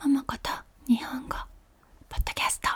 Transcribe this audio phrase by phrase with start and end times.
[0.00, 0.50] ももこと
[0.86, 1.30] 日本語
[2.08, 2.68] ポッドキャスト、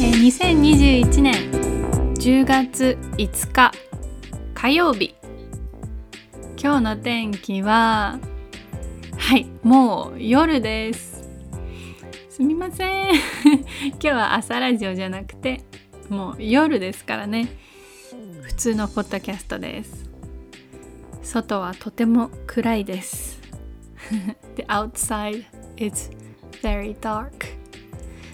[0.00, 1.50] えー、2021年
[2.14, 3.72] 10月5日
[4.54, 5.16] 火曜日。
[6.62, 8.20] 今日の天気は
[9.16, 11.28] はいもう夜です。
[12.30, 13.14] すみません。
[13.90, 15.64] 今日は朝ラジオじゃなくて
[16.08, 17.48] もう夜ですからね。
[18.42, 20.08] 普通のポッドキャストです。
[21.24, 23.27] 外はとても暗いです。
[24.56, 25.44] The outside
[25.76, 26.10] is
[26.62, 27.58] very dark.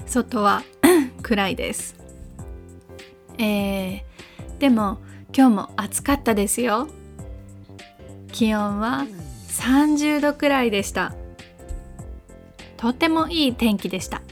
[0.07, 0.63] 外は
[1.23, 1.97] 暗いです。
[3.39, 4.03] えー、
[4.59, 4.99] でも
[5.37, 6.89] 今日も暑かったですよ。
[8.33, 9.07] 気温は
[9.49, 11.15] 30度くらいでした。
[12.77, 14.23] とてもいい天気でした。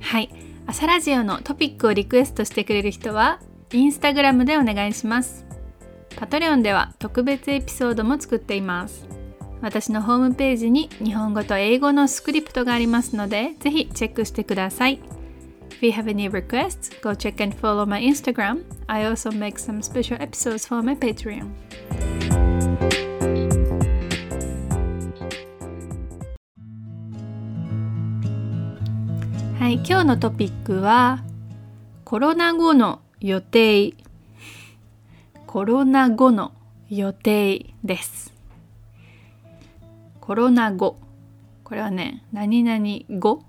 [0.00, 0.30] はい。
[0.68, 3.40] 朝ラジオのトピックをリクエストしてくれる人は
[3.72, 5.46] インスタグラムでお願いします。
[6.16, 9.15] パトレオンでは特別エピソードも作っています。
[9.62, 15.00] 私のホームページに日本語と英語のスクリプトがありますので、ぜひチェックしてください。
[15.80, 18.64] If you have any requests, go check and follow my Instagram.
[18.86, 21.46] I also make some special episodes for my Patreon.
[29.58, 31.24] はい、今日のトピックは
[32.04, 33.94] コロナ後の予定
[35.46, 36.52] コロナ後の
[36.88, 38.35] 予定です。
[40.26, 40.98] コロナ後。
[41.62, 43.44] これはね何々後。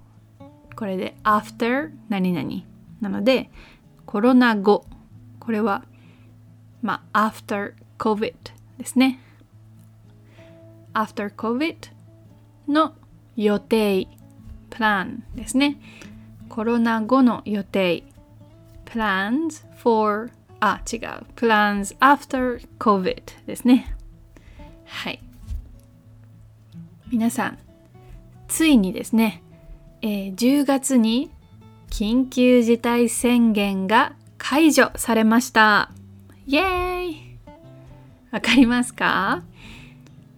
[0.75, 2.63] これで after 何々。
[3.01, 3.49] なので
[4.05, 4.85] コロナ後。
[5.39, 5.85] これは
[6.83, 8.35] まあ after COVID
[8.77, 9.19] ですね。
[10.93, 11.75] after COVID
[12.67, 12.93] の
[13.35, 14.07] 予定。
[14.69, 15.79] プランですね。
[16.47, 18.03] コロナ後の予定。
[18.85, 20.99] plans for あ違う。
[21.35, 23.95] plans after COVID ですね。
[24.85, 25.26] はい。
[27.09, 27.57] 皆さん
[28.47, 29.41] ついにですね、
[30.01, 31.31] えー、10月に
[31.89, 35.91] 緊急事態宣言が解除されました。
[36.45, 37.37] イエーイ。
[38.31, 39.43] わかりますか？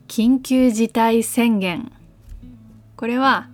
[0.07, 1.91] 緊急事態宣言。
[2.95, 3.49] これは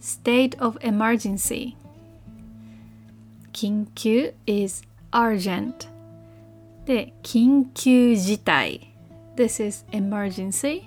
[0.00, 1.74] state of emergency
[3.52, 5.88] 緊急 is urgent
[6.84, 8.92] で緊急事態。
[9.36, 10.82] This is emergency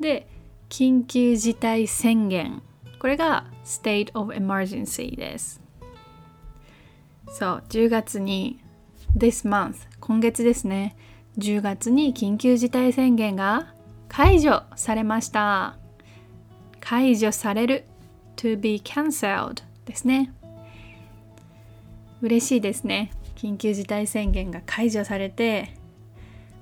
[0.00, 0.26] で
[0.68, 2.62] 緊急事態宣言。
[2.98, 5.60] これが State of Emergency です。
[7.28, 8.60] そう10月に
[9.16, 10.96] This month 今月ですね。
[11.38, 13.74] 10月に緊急事態宣言が
[14.08, 15.78] 解除されました。
[16.80, 17.84] 解除される。
[18.36, 20.32] to be cancelled ですね。
[22.20, 23.10] 嬉しいですね。
[23.34, 25.74] 緊急事態宣言が解除されて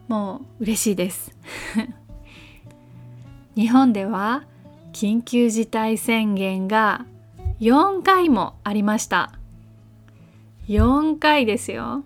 [0.08, 1.36] もう嬉しいです。
[3.56, 4.44] 日本では
[4.92, 7.06] 緊急事態宣言が
[7.60, 9.32] 4回もありました。
[10.68, 12.04] 4回ですよ。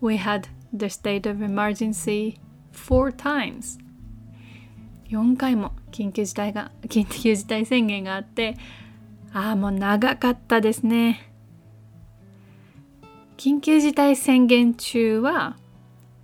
[0.00, 2.38] We had the state of emergency
[2.72, 3.78] four times.
[5.08, 8.56] 4回も緊急事態が緊急事態宣言があって
[9.32, 11.32] ああもう長かったですね。
[13.36, 15.56] 緊急事態宣言中は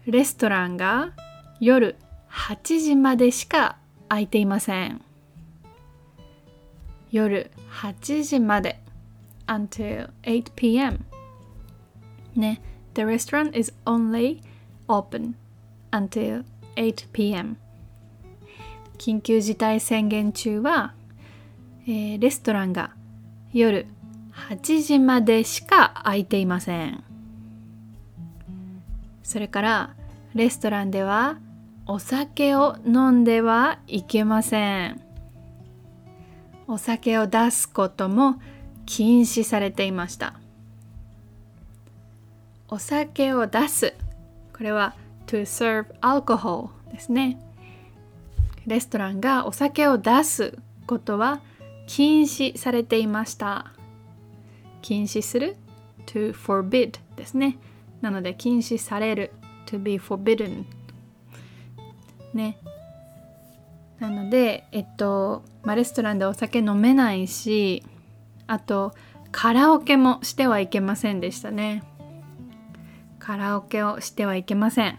[0.06, 1.12] レストランが
[1.60, 1.96] 夜
[2.30, 3.76] 8時までしか
[4.12, 5.00] 空いていません
[7.10, 7.50] 夜
[7.80, 8.78] 8時まで
[9.46, 10.98] until 8 p.m.
[12.36, 12.60] ね
[12.92, 14.42] The restaurant is only
[14.86, 15.32] open
[15.92, 16.44] until
[16.76, 17.56] 8 p.m.
[18.98, 20.92] 緊急事態宣言中は、
[21.86, 22.94] えー、レストランが
[23.54, 23.86] 夜
[24.50, 27.02] 8時までしか空いていません
[29.22, 29.96] それから
[30.34, 31.38] レストランでは
[31.94, 35.02] お酒を飲んではいけません。
[36.66, 38.40] お酒を出すことも
[38.86, 40.40] 禁止されていました。
[42.70, 43.92] お酒を出す。
[44.56, 44.94] これは
[45.26, 47.38] to serve alcohol ですね。
[48.66, 50.56] レストランがお酒を出す
[50.86, 51.42] ことは
[51.86, 53.70] 禁止されていました。
[54.80, 55.58] 禁止する
[56.06, 57.58] ？to forbid ですね。
[58.00, 59.32] なので禁止される。
[59.66, 60.64] to be forbidden
[62.34, 62.58] ね。
[63.98, 67.84] なのでえっと、まあ、レストランでお酒飲めないし
[68.48, 68.94] あと
[69.30, 71.82] カラオケもしてはいけませんでしたね。
[73.18, 74.98] カラオケをしてはいけません。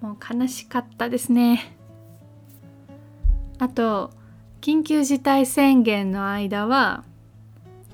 [0.00, 1.76] もう悲しかったですね。
[3.58, 4.10] あと
[4.60, 7.04] 緊急事態宣言の間は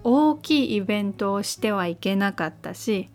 [0.04, 3.10] 大きいイベントをしてはいけなかったし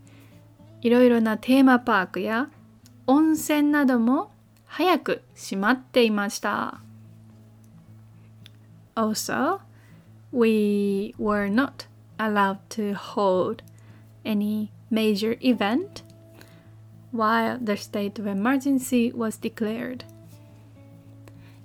[0.82, 2.50] いろいろなテーマパークや
[3.08, 4.33] 温泉なども
[4.73, 6.81] 早く閉まっていました。
[8.95, 9.61] Also,
[10.33, 11.87] we were not
[12.19, 13.63] allowed to hold
[14.25, 16.03] any major event
[17.13, 20.05] while the state of emergency was declared.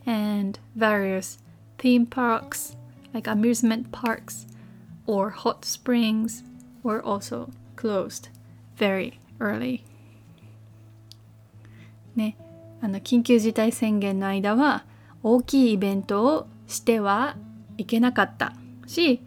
[0.06, 1.38] And various
[1.78, 2.76] theme parks,
[3.14, 4.46] like amusement parks
[5.06, 6.44] or hot springs,
[6.84, 8.30] were also closed
[8.78, 9.84] very early.
[12.16, 12.36] ね、
[12.81, 14.85] あの緊急事態宣言の間は
[15.23, 17.37] 大きいイベントをしては
[17.77, 18.53] いけなかった
[18.87, 19.21] し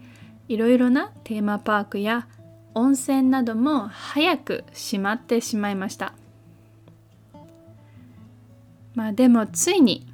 [0.48, 2.26] いろいろなテーマパークや
[2.74, 6.14] 温泉なども早く閉まってしまいました。
[8.94, 10.06] まあでもついに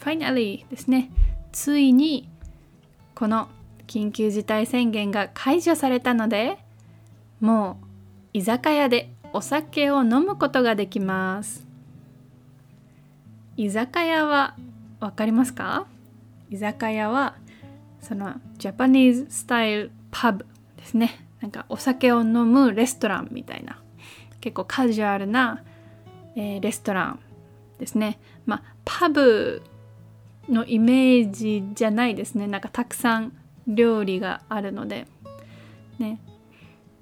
[0.00, 1.10] finally ですね
[1.52, 2.28] ついに
[3.14, 3.48] この
[3.86, 6.58] 緊急事態宣言が解除されたので
[7.40, 7.78] も
[8.32, 11.73] う居酒屋でお酒を飲むことができます。
[13.56, 14.56] 居酒屋は
[15.00, 15.86] 分かりますか？
[16.50, 17.36] 居酒屋は
[18.00, 20.46] そのジャパニーズスタイルパブ
[20.76, 21.26] ですね。
[21.40, 23.78] なんかお酒を飲むレストランみたいな
[24.40, 25.62] 結構カジュアルな、
[26.36, 27.20] えー、レストラン
[27.78, 28.18] ですね。
[28.46, 29.62] まあパブ
[30.48, 32.46] のイメージじゃないですね。
[32.46, 33.32] なんかたくさん
[33.66, 35.06] 料理があるので。
[35.98, 36.18] ね。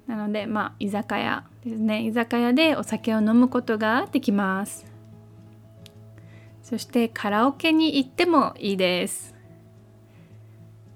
[0.07, 2.05] なのでまあ居酒屋ですね。
[2.05, 4.85] 居酒屋でお酒を飲むことができます。
[6.63, 9.33] そしてカラオケに行ってもいいです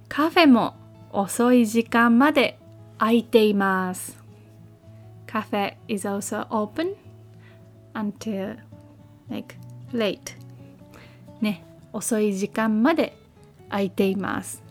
[0.10, 0.76] カフェも
[1.12, 2.58] 遅い時間まで
[2.98, 4.18] 開いています。
[5.26, 6.96] カフェ is also open
[7.94, 8.58] until
[9.30, 9.56] like
[9.94, 10.20] late
[11.42, 13.16] ね、遅い時間まで
[13.70, 14.64] 開いています。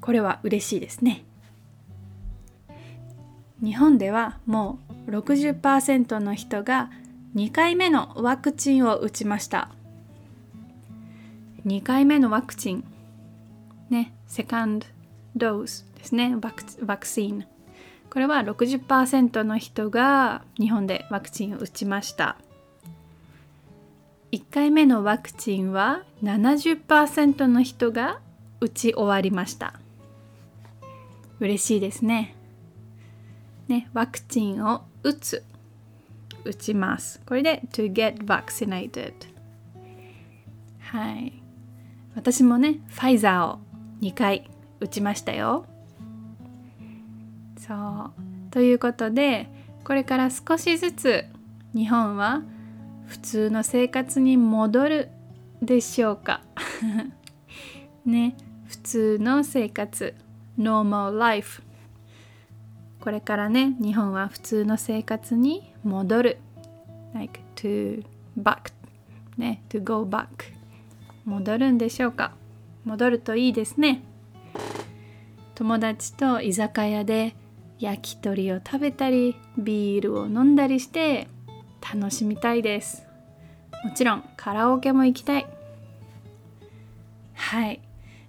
[0.00, 1.24] これは嬉しいですね。
[3.62, 6.90] 日本ではもう60%の人が
[7.34, 9.70] 2回目のワクチンを打ちました。
[11.66, 12.84] 2回目のワクチン
[13.88, 14.86] ね、セカンド
[15.36, 17.44] ドーズですね、ワクワクチン。
[18.10, 22.36] これは60%の人が日本でワクチンを打ちました。
[24.32, 28.20] 1回目のワクチンは70%の人が
[28.60, 29.74] 打ち終わりました。
[31.40, 32.34] 嬉しいですね。
[33.68, 35.44] ね、ワクチンを打つ。
[36.44, 37.20] 打ちます。
[37.26, 39.12] これで to get vaccinated。
[40.80, 41.32] はい。
[42.14, 43.60] 私もね、ファイザーを
[44.00, 44.50] 2回
[44.80, 45.66] 打ちましたよ。
[47.66, 49.48] そうということで
[49.84, 51.24] これから少しずつ
[51.74, 52.42] 日本は
[53.06, 55.08] 普通の生活に戻る
[55.62, 56.42] でしょうか
[58.04, 58.36] ね
[58.66, 60.14] 普通の生活
[60.58, 61.62] normal life
[63.00, 66.38] これからね日本は普通の生活に戻る。
[67.14, 68.04] Like to
[68.40, 68.72] back.
[69.36, 70.26] ね to go back.
[71.24, 72.32] 戻るんでしょうか？
[72.84, 74.02] 戻るといいですね。
[75.54, 77.34] 友達と居酒屋で
[77.78, 81.28] 焼き鳥を食べたりビールを飲んだりして
[81.94, 83.04] 楽しみたいです。
[83.84, 85.46] もちろんカラオケも行きたい。
[87.34, 87.80] はい。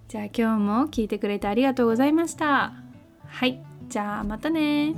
[0.08, 2.74] じゃあ今日も聞いてくれてありがとうございました。
[3.26, 3.64] はい。
[3.88, 4.94] じゃあまたね。